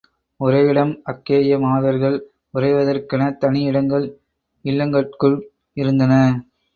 உறைவிடம் 0.39 0.93
அக்கேய 1.03 1.57
மாதர்கள் 1.59 2.15
உறைவதற்கெனத் 2.53 3.37
தனி 3.37 3.61
இடங்கள் 3.63 4.07
இல்லங்கட்குள் 4.65 5.37
இருந்தன. 5.77 6.13